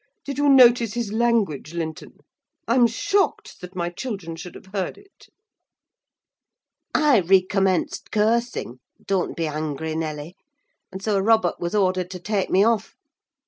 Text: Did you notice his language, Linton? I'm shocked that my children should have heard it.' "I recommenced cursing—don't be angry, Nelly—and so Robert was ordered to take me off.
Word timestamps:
Did 0.25 0.39
you 0.39 0.49
notice 0.49 0.95
his 0.95 1.13
language, 1.13 1.75
Linton? 1.75 2.17
I'm 2.67 2.87
shocked 2.87 3.61
that 3.61 3.75
my 3.75 3.91
children 3.91 4.35
should 4.35 4.55
have 4.55 4.73
heard 4.73 4.97
it.' 4.97 5.27
"I 6.95 7.19
recommenced 7.19 8.09
cursing—don't 8.09 9.37
be 9.37 9.45
angry, 9.45 9.95
Nelly—and 9.95 11.03
so 11.03 11.19
Robert 11.19 11.59
was 11.59 11.75
ordered 11.75 12.09
to 12.09 12.19
take 12.19 12.49
me 12.49 12.63
off. 12.63 12.95